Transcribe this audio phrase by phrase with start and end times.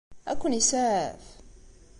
[0.31, 1.25] Ad ken-isaɛef?